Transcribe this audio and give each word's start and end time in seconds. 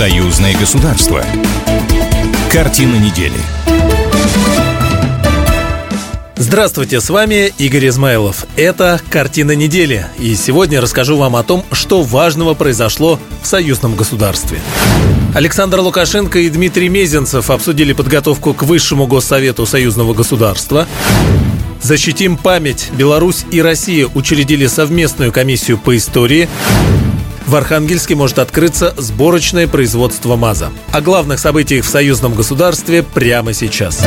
Союзное 0.00 0.56
государство. 0.56 1.22
Картина 2.50 2.94
недели. 2.94 3.36
Здравствуйте, 6.36 7.02
с 7.02 7.10
вами 7.10 7.52
Игорь 7.58 7.88
Измайлов. 7.88 8.46
Это 8.56 8.98
«Картина 9.10 9.54
недели». 9.54 10.06
И 10.18 10.34
сегодня 10.36 10.80
расскажу 10.80 11.18
вам 11.18 11.36
о 11.36 11.42
том, 11.42 11.66
что 11.72 12.00
важного 12.00 12.54
произошло 12.54 13.20
в 13.42 13.46
союзном 13.46 13.94
государстве. 13.94 14.58
Александр 15.34 15.80
Лукашенко 15.80 16.38
и 16.38 16.48
Дмитрий 16.48 16.88
Мезенцев 16.88 17.50
обсудили 17.50 17.92
подготовку 17.92 18.54
к 18.54 18.62
Высшему 18.62 19.06
Госсовету 19.06 19.66
союзного 19.66 20.14
государства. 20.14 20.88
Защитим 21.82 22.38
память. 22.38 22.88
Беларусь 22.96 23.44
и 23.50 23.60
Россия 23.60 24.08
учредили 24.14 24.66
совместную 24.66 25.30
комиссию 25.30 25.76
по 25.76 25.94
истории. 25.94 26.48
В 27.50 27.56
Архангельске 27.56 28.14
может 28.14 28.38
открыться 28.38 28.94
сборочное 28.96 29.66
производство 29.66 30.36
МАЗа. 30.36 30.70
О 30.92 31.00
главных 31.00 31.40
событиях 31.40 31.84
в 31.84 31.88
союзном 31.88 32.34
государстве 32.34 33.02
прямо 33.02 33.54
сейчас. 33.54 34.06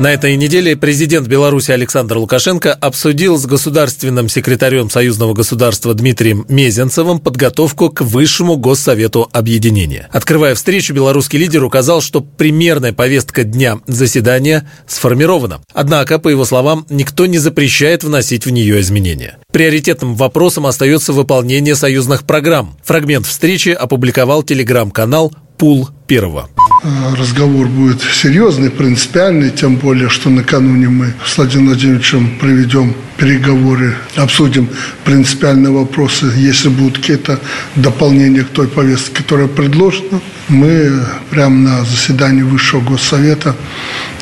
На 0.00 0.14
этой 0.14 0.34
неделе 0.36 0.78
президент 0.78 1.28
Беларуси 1.28 1.72
Александр 1.72 2.16
Лукашенко 2.16 2.72
обсудил 2.72 3.36
с 3.36 3.44
государственным 3.44 4.30
секретарем 4.30 4.88
союзного 4.88 5.34
государства 5.34 5.92
Дмитрием 5.92 6.46
Мезенцевым 6.48 7.18
подготовку 7.18 7.90
к 7.90 8.00
Высшему 8.00 8.56
Госсовету 8.56 9.28
Объединения. 9.30 10.08
Открывая 10.10 10.54
встречу, 10.54 10.94
белорусский 10.94 11.38
лидер 11.38 11.62
указал, 11.64 12.00
что 12.00 12.22
примерная 12.22 12.94
повестка 12.94 13.44
дня 13.44 13.80
заседания 13.86 14.66
сформирована. 14.86 15.60
Однако, 15.74 16.18
по 16.18 16.30
его 16.30 16.46
словам, 16.46 16.86
никто 16.88 17.26
не 17.26 17.36
запрещает 17.36 18.02
вносить 18.02 18.46
в 18.46 18.50
нее 18.50 18.80
изменения. 18.80 19.36
Приоритетным 19.52 20.14
вопросом 20.14 20.64
остается 20.64 21.12
выполнение 21.12 21.74
союзных 21.74 22.24
программ. 22.24 22.74
Фрагмент 22.84 23.26
встречи 23.26 23.68
опубликовал 23.68 24.44
телеграм-канал 24.44 25.34
«Пул 25.58 25.90
первого». 26.06 26.48
Э, 26.82 27.14
разговор 27.14 27.66
будет 27.68 28.00
серьезный, 28.00 28.70
принципиальный, 28.70 29.50
тем 29.50 29.76
более, 29.76 30.08
что 30.08 30.30
накануне 30.30 30.88
мы 30.88 31.12
с 31.26 31.36
Владимиром 31.36 31.68
Владимировичем 31.68 32.38
проведем 32.38 32.94
переговоры, 33.20 33.94
обсудим 34.16 34.68
принципиальные 35.04 35.70
вопросы. 35.70 36.32
Если 36.36 36.70
будут 36.70 36.98
какие-то 36.98 37.38
дополнения 37.76 38.42
к 38.42 38.48
той 38.48 38.66
повестке, 38.66 39.14
которая 39.14 39.46
предложена, 39.46 40.20
мы 40.48 41.04
прямо 41.28 41.56
на 41.56 41.84
заседании 41.84 42.42
Высшего 42.42 42.80
Госсовета 42.80 43.54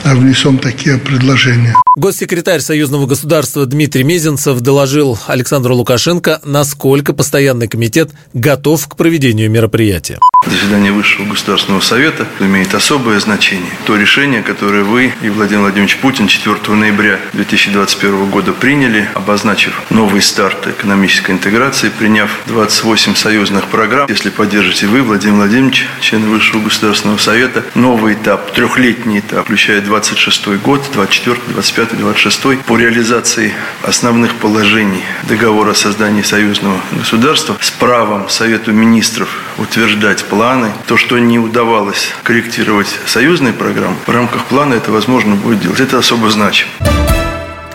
внесем 0.05 0.59
такие 0.59 0.99
предложения. 0.99 1.75
Госсекретарь 1.97 2.61
Союзного 2.61 3.07
государства 3.07 3.67
Дмитрий 3.67 4.05
Мезенцев 4.05 4.61
доложил 4.61 5.19
Александру 5.27 5.75
Лукашенко, 5.75 6.41
насколько 6.45 7.13
постоянный 7.13 7.69
комитет 7.69 8.11
готов 8.35 8.87
к 8.89 8.97
проведению 8.97 9.51
мероприятия. 9.51 10.19
Заседание 10.47 10.93
Высшего 10.93 11.27
государственного 11.27 11.81
совета 11.81 12.27
имеет 12.41 12.75
особое 12.75 13.19
значение. 13.21 13.73
То 13.87 13.97
решение, 13.97 14.43
которое 14.43 14.83
вы 14.83 15.13
и 15.21 15.29
Владимир 15.29 15.63
Владимирович 15.63 15.97
Путин 15.97 16.27
4 16.29 16.57
ноября 16.75 17.19
2021 17.33 18.31
года 18.31 18.53
приняли, 18.53 18.88
обозначив 19.15 19.83
новый 19.91 20.23
старт 20.23 20.67
экономической 20.67 21.33
интеграции, 21.33 21.91
приняв 21.91 22.31
28 22.47 23.15
союзных 23.15 23.67
программ. 23.67 24.09
Если 24.09 24.31
поддержите 24.31 24.87
вы, 24.87 25.03
Владимир 25.03 25.37
Владимирович, 25.37 25.87
члены 26.01 26.29
Высшего 26.29 26.63
государственного 26.63 27.19
совета, 27.19 27.65
новый 27.75 28.15
этап, 28.15 28.53
трехлетний 28.53 29.21
этап, 29.21 29.45
включая 29.45 29.81
26 29.81 30.49
год, 30.63 30.83
24, 30.93 31.37
25, 31.49 31.99
26 31.99 32.61
по 32.63 32.77
реализации 32.77 33.53
основных 33.83 34.35
положений 34.37 35.05
договора 35.29 35.73
о 35.73 35.75
создании 35.75 36.23
союзного 36.23 36.81
государства 36.93 37.57
с 37.61 37.71
правом 37.71 38.29
Совету 38.29 38.73
министров 38.73 39.29
утверждать 39.59 40.25
планы. 40.25 40.73
То, 40.87 40.97
что 40.97 41.19
не 41.19 41.39
удавалось 41.39 42.15
корректировать 42.23 42.89
союзные 43.07 43.53
программы, 43.53 43.97
в 44.07 44.11
рамках 44.11 44.45
плана 44.47 44.75
это 44.75 44.91
возможно 44.91 45.35
будет 45.35 45.61
делать. 45.61 45.81
Это 45.81 45.99
особо 45.99 46.31
значимо. 46.31 46.71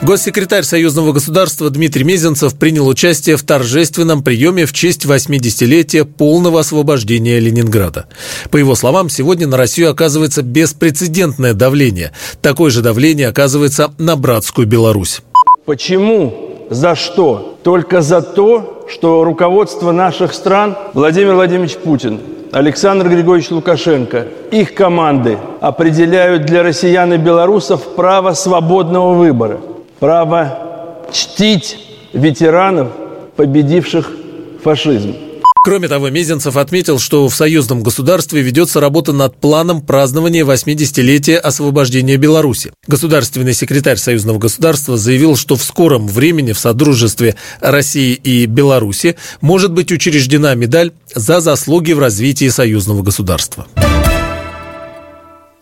Госсекретарь 0.04 0.64
Союзного 0.64 1.14
государства 1.14 1.70
Дмитрий 1.70 2.04
Мезенцев 2.04 2.56
принял 2.60 2.86
участие 2.90 3.38
в 3.38 3.44
торжественном 3.44 4.22
приеме 4.22 4.66
в 4.66 4.74
честь 4.74 5.06
80-летия 5.06 6.04
полного 6.04 6.60
освобождения 6.60 7.40
Ленинграда. 7.40 8.08
По 8.52 8.58
его 8.58 8.76
словам, 8.76 9.08
сегодня 9.08 9.48
на 9.48 9.56
Россию 9.56 9.92
оказывается 9.92 10.42
беспрецедентное 10.42 11.54
давление. 11.54 12.12
Такое 12.42 12.70
же 12.70 12.82
давление 12.82 13.30
оказывается 13.30 13.94
на 13.98 14.18
братскую 14.18 14.68
Беларусь. 14.68 15.22
Почему? 15.66 16.68
За 16.70 16.96
что? 16.96 17.58
Только 17.64 18.02
за 18.02 18.22
то, 18.22 18.86
что 18.92 19.24
руководство 19.24 19.94
наших 19.94 20.34
стран 20.34 20.76
Владимир 20.94 21.36
Владимирович 21.36 21.78
Путин 21.78 22.20
Александр 22.52 23.08
Григорьевич 23.08 23.52
Лукашенко, 23.52 24.28
их 24.52 24.74
команды 24.74 25.38
определяют 25.62 26.46
для 26.46 26.62
россиян 26.62 27.14
и 27.14 27.18
белорусов 27.18 27.96
право 27.96 28.34
свободного 28.34 29.14
выбора– 29.14 29.62
право 30.04 30.98
чтить 31.14 31.78
ветеранов, 32.12 32.90
победивших 33.38 34.12
фашизм. 34.62 35.16
Кроме 35.64 35.88
того, 35.88 36.10
Мезенцев 36.10 36.58
отметил, 36.58 37.00
что 37.00 37.30
в 37.30 37.34
союзном 37.34 37.84
государстве 37.84 38.42
ведется 38.42 38.82
работа 38.82 39.14
над 39.14 39.38
планом 39.38 39.82
празднования 39.82 40.44
80-летия 40.44 41.38
освобождения 41.38 42.18
Беларуси. 42.18 42.74
Государственный 42.86 43.54
секретарь 43.54 43.96
союзного 43.96 44.40
государства 44.40 44.98
заявил, 44.98 45.38
что 45.38 45.56
в 45.56 45.64
скором 45.64 46.10
времени 46.10 46.52
в 46.52 46.60
Содружестве 46.60 47.38
России 47.62 48.14
и 48.14 48.46
Беларуси 48.46 49.16
может 49.40 49.72
быть 49.72 49.94
учреждена 49.94 50.54
медаль 50.54 50.92
за 51.16 51.40
заслуги 51.40 51.94
в 51.94 52.00
развитии 52.00 52.50
союзного 52.50 53.04
государства. 53.04 53.68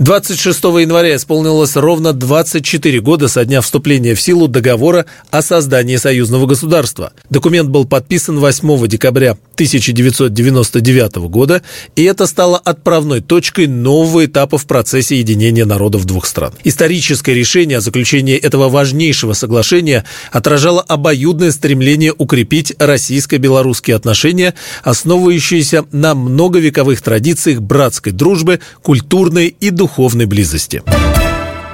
26 0.01 0.63
января 0.63 1.15
исполнилось 1.15 1.75
ровно 1.75 2.11
24 2.11 3.01
года 3.01 3.27
со 3.27 3.45
дня 3.45 3.61
вступления 3.61 4.15
в 4.15 4.21
силу 4.21 4.47
договора 4.47 5.05
о 5.29 5.43
создании 5.43 5.97
союзного 5.97 6.47
государства. 6.47 7.13
Документ 7.29 7.69
был 7.69 7.85
подписан 7.85 8.39
8 8.39 8.87
декабря 8.87 9.37
1999 9.53 11.17
года, 11.29 11.61
и 11.95 12.03
это 12.03 12.25
стало 12.25 12.57
отправной 12.57 13.21
точкой 13.21 13.67
нового 13.67 14.25
этапа 14.25 14.57
в 14.57 14.65
процессе 14.65 15.19
единения 15.19 15.65
народов 15.65 16.05
двух 16.05 16.25
стран. 16.25 16.53
Историческое 16.63 17.35
решение 17.35 17.77
о 17.77 17.81
заключении 17.81 18.35
этого 18.35 18.69
важнейшего 18.69 19.33
соглашения 19.33 20.03
отражало 20.31 20.81
обоюдное 20.81 21.51
стремление 21.51 22.11
укрепить 22.17 22.73
российско-белорусские 22.79 23.97
отношения, 23.97 24.55
основывающиеся 24.83 25.85
на 25.91 26.15
многовековых 26.15 27.03
традициях 27.03 27.61
братской 27.61 28.13
дружбы, 28.13 28.61
культурной 28.81 29.55
и 29.59 29.69
духовной 29.69 29.90
духовной 29.91 30.25
близости. 30.25 30.81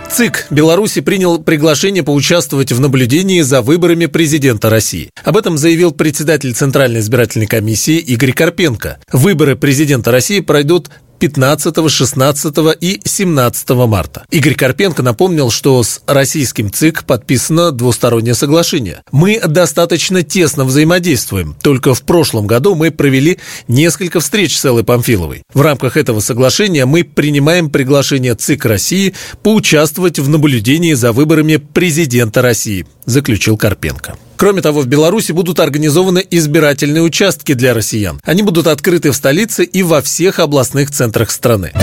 ЦИК 0.10 0.48
Беларуси 0.50 1.02
принял 1.02 1.38
приглашение 1.38 2.02
поучаствовать 2.02 2.72
в 2.72 2.80
наблюдении 2.80 3.42
за 3.42 3.62
выборами 3.62 4.08
президента 4.08 4.72
России. 4.72 5.12
Об 5.24 5.38
этом 5.38 5.58
заявил 5.58 5.92
председатель 5.92 6.56
Центральной 6.56 7.02
избирательной 7.02 7.46
комиссии 7.46 7.98
Игорь 7.98 8.34
Карпенко. 8.34 8.98
Выборы 9.12 9.56
президента 9.56 10.12
России 10.12 10.40
пройдут 10.40 10.90
15, 11.20 11.90
16 11.90 12.56
и 12.80 13.02
17 13.04 13.70
марта. 13.88 14.26
Игорь 14.30 14.56
Карпенко 14.56 15.04
напомнил, 15.04 15.50
что 15.50 15.82
с 15.84 16.02
российским 16.06 16.72
ЦИК 16.72 17.06
подписано 17.06 17.72
двустороннее 17.72 18.36
соглашение. 18.36 19.02
Мы 19.12 19.40
достаточно 19.40 20.24
тесно 20.24 20.66
взаимодействуем. 20.66 21.56
Только 21.62 21.94
в 21.94 22.04
прошлом 22.04 22.48
году 22.48 22.76
мы 22.76 22.92
провели 22.92 23.40
несколько 23.68 24.20
встреч 24.20 24.58
с 24.58 24.66
Эллой 24.66 24.84
Памфиловой. 24.84 25.44
В 25.54 25.62
рамках 25.62 25.98
этого 25.98 26.20
соглашения 26.20 26.86
мы 26.86 27.04
принимаем 27.04 27.70
приглашение 27.70 28.36
ЦИК 28.36 28.66
России 28.66 29.14
поучаствовать 29.44 30.20
в 30.20 30.30
наблюдении 30.30 30.94
за 30.94 31.12
выборами 31.12 31.58
президента 31.58 32.42
России, 32.42 32.86
заключил 33.06 33.58
Карпенко. 33.58 34.18
Кроме 34.38 34.62
того, 34.62 34.82
в 34.82 34.88
Беларуси 34.88 35.32
будут 35.32 35.60
организованы 35.60 36.24
избирательные 36.30 37.02
участки 37.02 37.54
для 37.54 37.74
россиян. 37.74 38.22
Они 38.24 38.44
будут 38.44 38.68
открыты 38.68 39.12
в 39.12 39.16
столице 39.16 39.64
и 39.64 39.82
во 39.82 40.02
всех 40.02 40.40
областных 40.40 40.92
центрах 40.92 41.32
страны. 41.32 41.74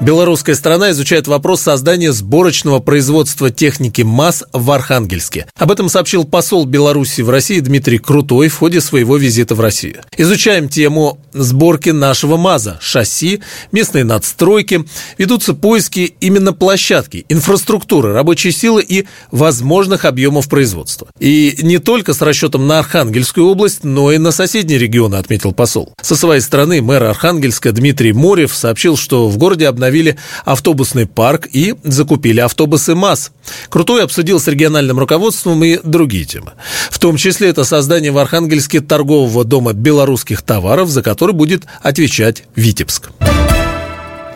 Белорусская 0.00 0.54
страна 0.54 0.92
изучает 0.92 1.26
вопрос 1.26 1.62
создания 1.62 2.12
сборочного 2.12 2.78
производства 2.78 3.50
техники 3.50 4.02
МАЗ 4.02 4.44
в 4.52 4.70
Архангельске. 4.70 5.46
Об 5.56 5.72
этом 5.72 5.88
сообщил 5.88 6.24
посол 6.24 6.66
Беларуси 6.66 7.22
в 7.22 7.30
России 7.30 7.58
Дмитрий 7.58 7.98
Крутой 7.98 8.46
в 8.46 8.56
ходе 8.56 8.80
своего 8.80 9.16
визита 9.16 9.56
в 9.56 9.60
Россию. 9.60 10.02
Изучаем 10.16 10.68
тему 10.68 11.18
сборки 11.32 11.90
нашего 11.90 12.36
МАЗа, 12.36 12.78
шасси, 12.80 13.40
местные 13.72 14.04
надстройки. 14.04 14.84
Ведутся 15.18 15.52
поиски 15.54 16.14
именно 16.20 16.52
площадки, 16.52 17.26
инфраструктуры, 17.28 18.12
рабочей 18.12 18.52
силы 18.52 18.84
и 18.88 19.04
возможных 19.32 20.04
объемов 20.04 20.48
производства. 20.48 21.08
И 21.18 21.58
не 21.62 21.78
только 21.78 22.14
с 22.14 22.22
расчетом 22.22 22.68
на 22.68 22.78
Архангельскую 22.78 23.48
область, 23.48 23.82
но 23.82 24.12
и 24.12 24.18
на 24.18 24.30
соседние 24.30 24.78
регионы, 24.78 25.16
отметил 25.16 25.52
посол. 25.52 25.92
Со 26.00 26.14
своей 26.14 26.40
стороны 26.40 26.80
мэр 26.82 27.02
Архангельска 27.02 27.72
Дмитрий 27.72 28.12
Морев 28.12 28.54
сообщил, 28.54 28.96
что 28.96 29.28
в 29.28 29.36
городе 29.38 29.66
обнаружили 29.66 29.87
восстановили 29.88 30.16
автобусный 30.44 31.06
парк 31.06 31.48
и 31.50 31.74
закупили 31.82 32.40
автобусы 32.40 32.94
МАЗ. 32.94 33.32
Крутой 33.68 34.04
обсудил 34.04 34.40
с 34.40 34.46
региональным 34.46 34.98
руководством 34.98 35.64
и 35.64 35.78
другие 35.82 36.24
темы. 36.24 36.52
В 36.90 36.98
том 36.98 37.16
числе 37.16 37.48
это 37.48 37.64
создание 37.64 38.12
в 38.12 38.18
Архангельске 38.18 38.80
торгового 38.80 39.44
дома 39.44 39.72
белорусских 39.72 40.42
товаров, 40.42 40.88
за 40.88 41.02
который 41.02 41.34
будет 41.34 41.64
отвечать 41.82 42.44
Витебск. 42.54 43.10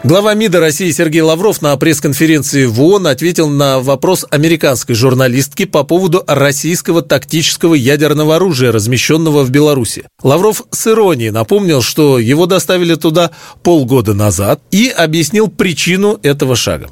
Глава 0.05 0.35
МИДа 0.35 0.59
России 0.59 0.91
Сергей 0.91 1.21
Лавров 1.21 1.63
на 1.63 1.77
пресс-конференции 1.77 2.67
в 2.67 2.83
ООН 2.83 3.07
ответил 3.07 3.49
на 3.49 3.79
вопрос 3.79 4.27
американской 4.31 4.97
журналистки 4.97 5.65
по 5.65 5.85
поводу 5.85 6.25
российского 6.27 7.03
тактического 7.03 7.75
ядерного 7.75 8.35
оружия, 8.35 8.73
размещенного 8.73 9.45
в 9.45 9.51
Беларуси. 9.51 10.05
Лавров 10.21 10.65
с 10.73 10.89
иронией 10.89 11.31
напомнил, 11.31 11.83
что 11.83 12.19
его 12.19 12.47
доставили 12.47 12.97
туда 12.97 13.31
полгода 13.63 14.13
назад 14.13 14.61
и 14.73 14.89
объяснил 14.89 15.47
причину 15.47 16.19
этого 16.25 16.57
шага. 16.57 16.91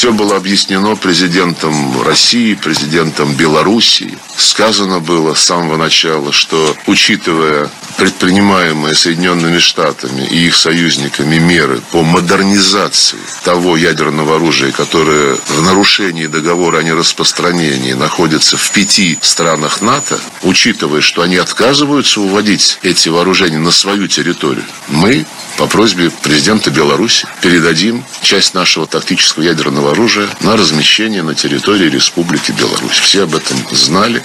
Все 0.00 0.14
было 0.14 0.36
объяснено 0.36 0.96
президентом 0.96 2.00
России, 2.00 2.54
президентом 2.54 3.34
Белоруссии. 3.34 4.16
Сказано 4.34 4.98
было 4.98 5.34
с 5.34 5.44
самого 5.44 5.76
начала, 5.76 6.32
что 6.32 6.74
учитывая 6.86 7.70
предпринимаемые 7.98 8.94
Соединенными 8.94 9.58
Штатами 9.58 10.22
и 10.22 10.46
их 10.46 10.56
союзниками 10.56 11.36
меры 11.36 11.82
по 11.92 12.02
модернизации 12.02 13.18
того 13.44 13.76
ядерного 13.76 14.36
оружия, 14.36 14.72
которое 14.72 15.34
в 15.34 15.60
нарушении 15.60 16.28
договора 16.28 16.78
о 16.78 16.82
нераспространении 16.82 17.92
находится 17.92 18.56
в 18.56 18.70
пяти 18.70 19.18
странах 19.20 19.82
НАТО, 19.82 20.18
учитывая, 20.42 21.02
что 21.02 21.20
они 21.20 21.36
отказываются 21.36 22.22
уводить 22.22 22.78
эти 22.80 23.10
вооружения 23.10 23.58
на 23.58 23.70
свою 23.70 24.08
территорию, 24.08 24.64
мы 24.88 25.26
по 25.58 25.66
просьбе 25.66 26.08
президента 26.08 26.70
Беларуси 26.70 27.26
передадим 27.42 28.02
часть 28.22 28.54
нашего 28.54 28.86
тактического 28.86 29.42
ядерного 29.42 29.89
оружия 29.90 30.28
на 30.40 30.56
размещение 30.56 31.22
на 31.22 31.34
территории 31.34 31.88
Республики 31.88 32.52
Беларусь. 32.52 32.98
Все 32.98 33.24
об 33.24 33.34
этом 33.34 33.56
знали. 33.72 34.22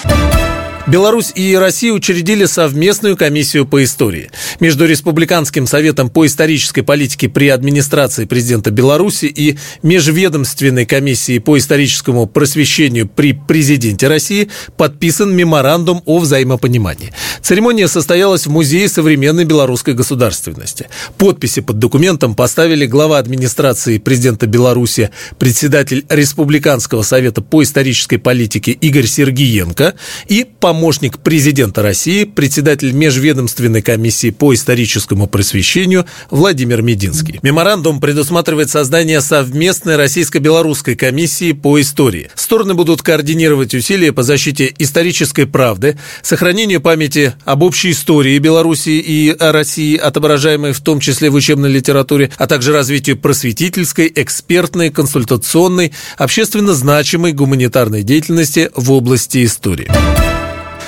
Беларусь 0.88 1.32
и 1.34 1.56
Россия 1.56 1.92
учредили 1.92 2.46
совместную 2.46 3.18
комиссию 3.18 3.66
по 3.66 3.84
истории. 3.84 4.30
Между 4.60 4.86
Республиканским 4.86 5.66
советом 5.66 6.12
по 6.12 6.28
исторической 6.28 6.84
политике 6.84 7.28
при 7.28 7.50
администрации 7.50 8.26
президента 8.26 8.70
Беларуси 8.70 9.26
и 9.26 9.58
Межведомственной 9.82 10.86
комиссией 10.86 11.40
по 11.40 11.58
историческому 11.58 12.28
просвещению 12.28 13.08
при 13.08 13.34
президенте 13.34 14.08
России 14.08 14.50
подписан 14.78 15.36
меморандум 15.36 16.04
о 16.06 16.20
взаимопонимании. 16.20 17.12
Церемония 17.42 17.88
состоялась 17.88 18.46
в 18.46 18.52
Музее 18.52 18.88
современной 18.88 19.46
белорусской 19.46 19.96
государственности. 19.96 20.88
Подписи 21.18 21.62
под 21.62 21.80
документом 21.80 22.36
поставили 22.36 22.86
глава 22.86 23.18
администрации 23.18 23.98
президента 23.98 24.46
Беларуси, 24.46 25.10
председатель 25.40 26.06
Республиканского 26.10 27.02
совета 27.02 27.42
по 27.42 27.64
исторической 27.64 28.18
политике 28.18 28.72
Игорь 28.72 29.08
Сергиенко 29.08 29.96
и 30.28 30.46
помощник 30.60 30.75
помощник 30.76 31.20
президента 31.20 31.82
России, 31.82 32.26
председатель 32.26 32.92
Межведомственной 32.92 33.82
комиссии 33.82 34.30
по 34.30 34.54
историческому 34.54 35.26
просвещению 35.26 36.06
Владимир 36.30 36.82
Мединский. 36.82 37.40
Меморандум 37.44 38.02
предусматривает 38.02 38.70
создание 38.70 39.22
совместной 39.22 39.96
российско-белорусской 39.96 40.96
комиссии 40.96 41.54
по 41.54 41.80
истории. 41.80 42.30
Стороны 42.36 42.74
будут 42.74 43.04
координировать 43.04 43.74
усилия 43.74 44.12
по 44.12 44.24
защите 44.24 44.74
исторической 44.78 45.46
правды, 45.46 45.98
сохранению 46.22 46.82
памяти 46.82 47.36
об 47.46 47.64
общей 47.64 47.92
истории 47.92 48.38
Беларуси 48.38 48.90
и 48.90 49.34
России, 49.40 49.96
отображаемой 49.96 50.74
в 50.74 50.82
том 50.82 51.00
числе 51.00 51.30
в 51.30 51.36
учебной 51.36 51.70
литературе, 51.70 52.32
а 52.36 52.48
также 52.48 52.74
развитию 52.74 53.16
просветительской, 53.16 54.12
экспертной, 54.14 54.90
консультационной, 54.90 55.94
общественно 56.18 56.74
значимой 56.74 57.32
гуманитарной 57.32 58.04
деятельности 58.04 58.72
в 58.76 58.92
области 58.92 59.46
истории 59.46 60.35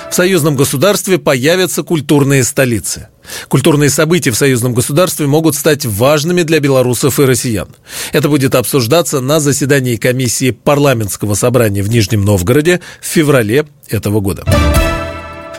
в 0.09 0.15
союзном 0.15 0.56
государстве 0.56 1.18
появятся 1.18 1.83
культурные 1.83 2.44
столицы. 2.44 3.07
Культурные 3.50 3.89
события 3.89 4.31
в 4.31 4.38
союзном 4.38 4.74
государстве 4.74 5.27
могут 5.27 5.56
стать 5.56 5.86
важными 5.86 6.44
для 6.44 6.59
белорусов 6.59 7.19
и 7.19 7.25
россиян. 7.25 7.68
Это 8.13 8.30
будет 8.30 8.56
обсуждаться 8.56 9.19
на 9.19 9.39
заседании 9.39 9.98
комиссии 9.98 10.51
парламентского 10.51 11.33
собрания 11.33 11.83
в 11.83 11.89
Нижнем 11.89 12.24
Новгороде 12.24 12.80
в 13.01 13.06
феврале 13.06 13.68
этого 13.89 14.21
года. 14.21 14.45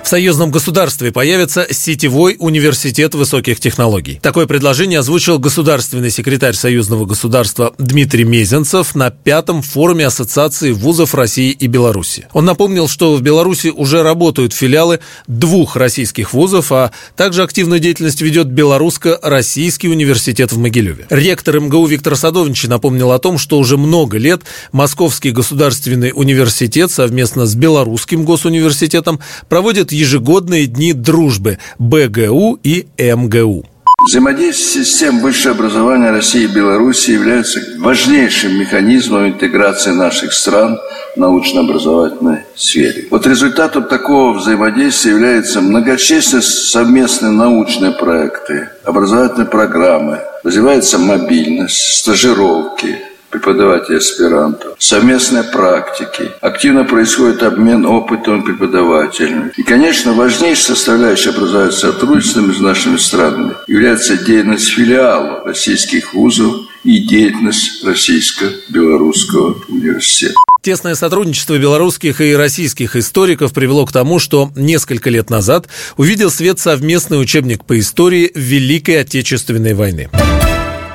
В 0.08 0.10
союзном 0.10 0.50
государстве 0.50 1.12
появится 1.12 1.66
сетевой 1.70 2.36
университет 2.38 3.14
высоких 3.14 3.60
технологий. 3.60 4.18
Такое 4.22 4.46
предложение 4.46 5.00
озвучил 5.00 5.38
государственный 5.38 6.10
секретарь 6.10 6.54
союзного 6.54 7.04
государства 7.04 7.74
Дмитрий 7.76 8.24
Мезенцев 8.24 8.94
на 8.94 9.10
пятом 9.10 9.60
форуме 9.60 10.06
Ассоциации 10.06 10.72
вузов 10.72 11.14
России 11.14 11.50
и 11.50 11.66
Беларуси. 11.66 12.26
Он 12.32 12.46
напомнил, 12.46 12.88
что 12.88 13.16
в 13.16 13.20
Беларуси 13.20 13.68
уже 13.68 14.02
работают 14.02 14.54
филиалы 14.54 15.00
двух 15.26 15.76
российских 15.76 16.32
вузов, 16.32 16.72
а 16.72 16.90
также 17.14 17.42
активную 17.42 17.78
деятельность 17.78 18.22
ведет 18.22 18.46
Белорусско-Российский 18.46 19.88
университет 19.88 20.52
в 20.52 20.58
Могилеве. 20.58 21.06
Ректор 21.10 21.60
МГУ 21.60 21.84
Виктор 21.84 22.16
Садовнич 22.16 22.64
напомнил 22.64 23.12
о 23.12 23.18
том, 23.18 23.36
что 23.36 23.58
уже 23.58 23.76
много 23.76 24.16
лет 24.16 24.40
Московский 24.72 25.32
государственный 25.32 26.12
университет 26.14 26.90
совместно 26.90 27.44
с 27.44 27.54
Белорусским 27.54 28.24
госуниверситетом 28.24 29.20
проводит 29.50 29.92
ежегодные 29.98 30.66
дни 30.66 30.92
дружбы 30.92 31.58
БГУ 31.78 32.58
и 32.62 32.86
МГУ. 32.98 33.64
Взаимодействие 34.06 34.84
систем 34.84 35.18
высшего 35.18 35.56
образования 35.56 36.10
России 36.10 36.44
и 36.44 36.46
Беларуси 36.46 37.10
является 37.10 37.60
важнейшим 37.78 38.56
механизмом 38.58 39.26
интеграции 39.26 39.90
наших 39.90 40.32
стран 40.32 40.78
в 41.16 41.18
научно-образовательной 41.18 42.38
сфере. 42.54 43.06
Вот 43.10 43.26
результатом 43.26 43.84
такого 43.84 44.38
взаимодействия 44.38 45.10
являются 45.10 45.60
многочисленные 45.60 46.42
совместные 46.42 47.32
научные 47.32 47.90
проекты, 47.90 48.68
образовательные 48.84 49.48
программы, 49.48 50.20
развивается 50.44 50.98
мобильность, 50.98 51.98
стажировки, 51.98 52.98
преподавателей 53.30 53.98
аспирантов, 53.98 54.74
совместные 54.78 55.44
практики, 55.44 56.30
активно 56.40 56.84
происходит 56.84 57.42
обмен 57.42 57.84
опытом 57.86 58.42
преподавателями. 58.42 59.52
И, 59.56 59.62
конечно, 59.62 60.12
важнейшей 60.12 60.64
составляющей 60.74 61.30
образовательного 61.30 61.92
сотрудничества 61.92 62.40
между 62.40 62.64
нашими 62.64 62.96
странами 62.96 63.54
является 63.66 64.16
деятельность 64.16 64.68
филиалов 64.68 65.46
российских 65.46 66.14
вузов 66.14 66.68
и 66.84 66.98
деятельность 67.00 67.84
Российско-Белорусского 67.84 69.56
университета. 69.68 70.34
Тесное 70.62 70.94
сотрудничество 70.96 71.56
белорусских 71.56 72.20
и 72.20 72.34
российских 72.34 72.96
историков 72.96 73.52
привело 73.52 73.86
к 73.86 73.92
тому, 73.92 74.18
что 74.18 74.50
несколько 74.56 75.08
лет 75.08 75.30
назад 75.30 75.68
увидел 75.96 76.30
свет 76.30 76.58
совместный 76.58 77.20
учебник 77.20 77.64
по 77.64 77.78
истории 77.78 78.30
Великой 78.34 79.00
Отечественной 79.00 79.74
войны. 79.74 80.10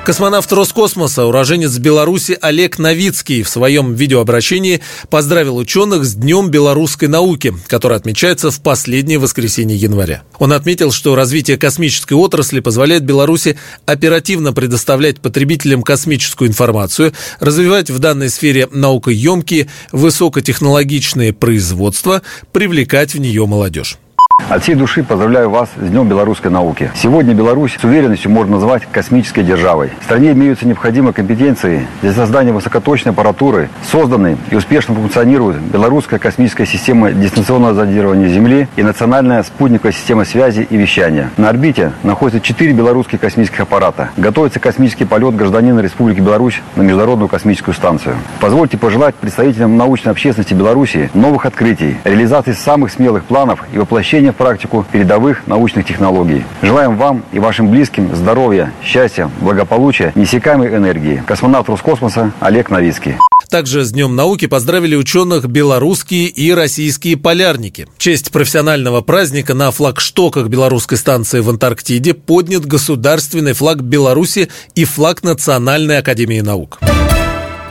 Космонавт 0.04 0.52
Роскосмоса, 0.52 1.24
уроженец 1.24 1.78
Беларуси 1.78 2.36
Олег 2.42 2.78
Новицкий 2.78 3.42
в 3.42 3.48
своем 3.48 3.94
видеообращении 3.94 4.82
поздравил 5.08 5.56
ученых 5.56 6.04
с 6.04 6.14
Днем 6.14 6.50
белорусской 6.50 7.08
науки, 7.08 7.54
который 7.68 7.96
отмечается 7.96 8.50
в 8.50 8.60
последнее 8.60 9.18
воскресенье 9.18 9.78
января. 9.78 10.22
Он 10.38 10.52
отметил, 10.52 10.92
что 10.92 11.14
развитие 11.14 11.56
космической 11.56 12.12
отрасли 12.12 12.60
позволяет 12.60 13.02
Беларуси 13.04 13.56
оперативно 13.86 14.52
предоставлять 14.52 15.20
потребителям 15.20 15.82
космическую 15.82 16.50
информацию, 16.50 17.14
развивать 17.40 17.88
в 17.88 17.98
данной 17.98 18.28
сфере 18.28 18.68
наукоемкие, 18.70 19.68
высокотехнологичные 19.90 21.32
производства, 21.32 22.20
привлекать 22.52 23.14
в 23.14 23.20
нее 23.20 23.46
молодежь. 23.46 23.96
От 24.54 24.62
всей 24.62 24.74
души 24.74 25.02
поздравляю 25.02 25.48
вас 25.48 25.70
с 25.74 25.88
Днем 25.88 26.06
белорусской 26.06 26.50
науки. 26.50 26.90
Сегодня 26.94 27.34
Беларусь 27.34 27.78
с 27.80 27.82
уверенностью 27.82 28.30
можно 28.30 28.56
назвать 28.56 28.84
космической 28.84 29.42
державой. 29.42 29.90
В 30.00 30.04
стране 30.04 30.32
имеются 30.32 30.66
необходимые 30.66 31.14
компетенции 31.14 31.86
для 32.02 32.12
создания 32.12 32.52
высокоточной 32.52 33.12
аппаратуры. 33.12 33.70
Созданы 33.90 34.36
и 34.50 34.54
успешно 34.54 34.94
функционирует 34.94 35.60
белорусская 35.60 36.18
космическая 36.18 36.66
система 36.66 37.10
дистанционного 37.10 37.74
зондирования 37.74 38.28
Земли 38.28 38.68
и 38.76 38.82
национальная 38.82 39.42
спутниковая 39.42 39.92
система 39.92 40.26
связи 40.26 40.66
и 40.68 40.76
вещания. 40.76 41.30
На 41.38 41.48
орбите 41.48 41.92
находятся 42.02 42.40
четыре 42.46 42.74
белорусских 42.74 43.20
космических 43.20 43.60
аппарата. 43.60 44.10
Готовится 44.18 44.60
космический 44.60 45.06
полет 45.06 45.34
гражданина 45.34 45.80
Республики 45.80 46.20
Беларусь 46.20 46.60
на 46.76 46.82
Международную 46.82 47.28
космическую 47.28 47.74
станцию. 47.74 48.16
Позвольте 48.40 48.76
пожелать 48.76 49.14
представителям 49.14 49.78
научной 49.78 50.12
общественности 50.12 50.54
Беларуси 50.54 51.10
новых 51.14 51.46
открытий, 51.46 51.96
реализации 52.04 52.52
самых 52.52 52.92
смелых 52.92 53.24
планов 53.24 53.64
и 53.72 53.78
воплощения 53.78 54.23
внедрения 54.24 54.32
в 54.32 54.36
практику 54.36 54.86
передовых 54.90 55.46
научных 55.46 55.86
технологий. 55.86 56.44
Желаем 56.62 56.96
вам 56.96 57.24
и 57.32 57.38
вашим 57.38 57.70
близким 57.70 58.14
здоровья, 58.14 58.72
счастья, 58.82 59.30
благополучия, 59.40 60.12
неиссякаемой 60.14 60.68
энергии. 60.68 61.22
Космонавт 61.26 61.68
Роскосмоса 61.68 62.32
Олег 62.40 62.70
Новицкий. 62.70 63.16
Также 63.50 63.84
с 63.84 63.92
Днем 63.92 64.16
науки 64.16 64.46
поздравили 64.46 64.96
ученых 64.96 65.46
белорусские 65.46 66.26
и 66.26 66.52
российские 66.52 67.16
полярники. 67.16 67.86
В 67.96 67.98
честь 68.00 68.32
профессионального 68.32 69.00
праздника 69.00 69.54
на 69.54 69.70
флагштоках 69.70 70.48
белорусской 70.48 70.98
станции 70.98 71.40
в 71.40 71.50
Антарктиде 71.50 72.14
поднят 72.14 72.66
государственный 72.66 73.52
флаг 73.52 73.82
Беларуси 73.82 74.48
и 74.74 74.84
флаг 74.84 75.22
Национальной 75.22 75.98
академии 75.98 76.40
наук. 76.40 76.80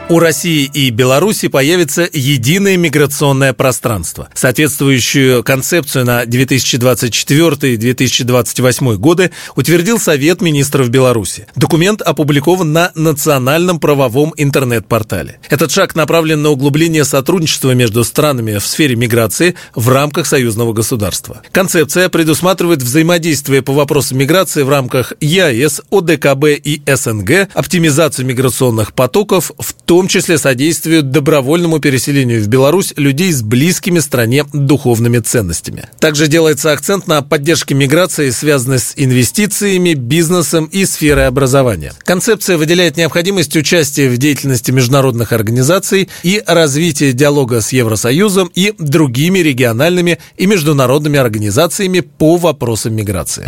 У 0.10 0.19
России 0.19 0.69
и 0.74 0.89
Беларуси 0.89 1.48
появится 1.48 2.10
единое 2.12 2.75
миграционное 2.75 3.53
пространство. 3.53 4.27
Соответствующую 4.33 5.45
концепцию 5.45 6.03
на 6.05 6.25
2024-2028 6.25 8.98
годы 8.98 9.31
утвердил 9.55 10.00
Совет 10.00 10.41
министров 10.41 10.89
Беларуси. 10.89 11.48
Документ 11.55 12.01
опубликован 12.01 12.74
на 12.74 12.91
национальном 12.95 13.79
правовом 13.79 14.33
интернет-портале. 14.36 15.39
Этот 15.50 15.72
шаг 15.72 15.95
направлен 15.95 16.41
на 16.41 16.50
углубление 16.50 17.05
сотрудничества 17.05 17.72
между 17.72 18.03
странами 18.03 18.57
в 18.57 18.67
сфере 18.67 18.98
миграции 18.98 19.55
в 19.74 19.88
рамках 19.88 20.27
союзного 20.27 20.74
государства. 20.74 21.41
Концепция 21.53 22.10
предусматривает 22.10 22.83
взаимодействие 22.83 23.62
по 23.62 23.72
вопросам 23.72 24.17
миграции 24.17 24.63
в 24.63 24.69
рамках 24.69 25.13
ЕАЭС, 25.22 25.83
ОДКБ 25.89 26.43
и 26.62 26.81
СНГ, 26.86 27.48
оптимизацию 27.53 28.25
миграционных 28.25 28.93
потоков, 28.93 29.53
в 29.57 29.74
том 29.86 30.08
числе 30.08 30.38
содействуют 30.38 31.12
добровольному 31.12 31.80
переселению 31.80 32.42
в 32.44 32.48
Беларусь 32.48 32.94
людей 32.96 33.32
с 33.32 33.42
близкими 33.42 34.00
стране 34.00 34.46
духовными 34.54 35.20
ценностями. 35.20 35.90
Также 36.00 36.28
делается 36.28 36.72
акцент 36.72 37.08
на 37.08 37.22
поддержке 37.22 37.75
миграции, 37.75 38.30
связанной 38.30 38.80
с 38.80 38.94
инвестициями, 38.96 39.94
бизнесом 39.94 40.66
и 40.66 40.86
сферой 40.86 41.28
образования. 41.28 41.94
Концепция 42.04 42.58
выделяет 42.58 42.98
необходимость 42.98 43.56
участия 43.56 44.10
в 44.10 44.18
деятельности 44.18 44.72
международных 44.72 45.32
организаций 45.32 46.10
и 46.24 46.42
развития 46.46 47.13
диалога 47.13 47.62
с 47.62 47.72
Евросоюзом 47.72 48.52
и 48.54 48.74
другими 48.78 49.40
региональными 49.40 50.20
и 50.38 50.46
международными 50.46 51.20
организациями 51.20 52.00
по 52.02 52.38
вопросам 52.38 52.96
миграции. 52.96 53.48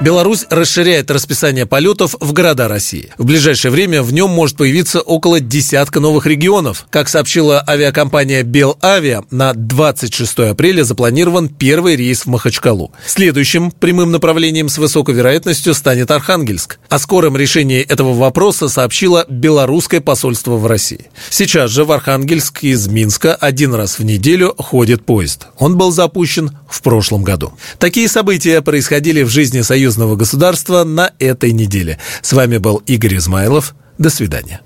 Беларусь 0.00 0.44
расширяет 0.50 1.10
расписание 1.10 1.66
полетов 1.66 2.16
в 2.18 2.32
города 2.32 2.66
России. 2.66 3.12
В 3.16 3.24
ближайшее 3.24 3.70
время 3.70 4.02
в 4.02 4.12
нем 4.12 4.28
может 4.28 4.56
появиться 4.56 5.00
около 5.00 5.38
десятка 5.38 6.00
новых 6.00 6.26
регионов. 6.26 6.86
Как 6.90 7.08
сообщила 7.08 7.62
авиакомпания 7.66 8.42
Белавиа, 8.42 9.22
на 9.30 9.54
26 9.54 10.50
апреля 10.50 10.82
запланирован 10.82 11.48
первый 11.48 11.94
рейс 11.94 12.22
в 12.22 12.26
Махачкалу. 12.26 12.92
Следующим 13.06 13.70
прямым 13.70 14.10
направлением 14.10 14.68
с 14.68 14.78
высокой 14.78 15.14
вероятностью 15.14 15.74
станет 15.74 16.10
Архангельск. 16.10 16.80
О 16.88 16.98
скором 16.98 17.36
решении 17.36 17.80
этого 17.80 18.14
вопроса 18.14 18.68
сообщило 18.68 19.24
белорусское 19.28 20.00
посольство 20.00 20.56
в 20.56 20.66
России. 20.66 21.06
Сейчас 21.30 21.70
же 21.70 21.84
в 21.84 21.92
Архангельск 21.92 22.64
из 22.64 22.88
Минска 22.88 23.34
один 23.36 23.72
раз 23.74 24.00
в 24.00 24.04
неделю 24.04 24.54
ходит 24.58 25.06
поезд. 25.06 25.46
Он 25.56 25.78
был 25.78 25.92
запущен 25.92 26.50
в 26.68 26.82
прошлом 26.82 27.22
году. 27.22 27.52
Такие 27.78 28.08
события 28.08 28.60
происходили 28.60 29.22
в 29.22 29.28
жизни 29.28 29.60
Союза 29.60 29.83
союзного 29.84 30.16
государства 30.16 30.82
на 30.82 31.12
этой 31.18 31.52
неделе. 31.52 31.98
С 32.22 32.32
вами 32.32 32.56
был 32.56 32.76
Игорь 32.86 33.18
Измайлов. 33.18 33.74
До 33.98 34.08
свидания. 34.08 34.62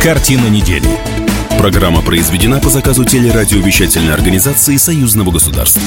Картина 0.00 0.46
недели. 0.46 0.88
Программа 1.58 2.00
произведена 2.00 2.60
по 2.60 2.68
заказу 2.68 3.04
телерадиовещательной 3.04 4.14
организации 4.14 4.76
Союзного 4.76 5.32
государства. 5.32 5.82